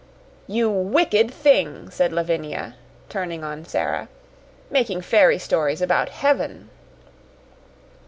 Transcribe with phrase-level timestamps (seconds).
[0.47, 2.73] "You wicked thing," said Lavinia,
[3.07, 4.09] turning on Sara;
[4.71, 6.71] "making fairy stories about heaven."